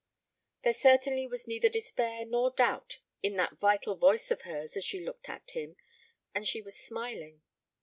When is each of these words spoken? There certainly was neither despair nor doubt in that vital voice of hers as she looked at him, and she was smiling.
There 0.63 0.73
certainly 0.73 1.27
was 1.27 1.47
neither 1.47 1.69
despair 1.69 2.25
nor 2.25 2.49
doubt 2.49 2.97
in 3.21 3.35
that 3.35 3.59
vital 3.59 3.95
voice 3.95 4.31
of 4.31 4.41
hers 4.41 4.75
as 4.75 4.83
she 4.83 5.05
looked 5.05 5.29
at 5.29 5.51
him, 5.51 5.75
and 6.33 6.47
she 6.47 6.59
was 6.59 6.75
smiling. 6.75 7.43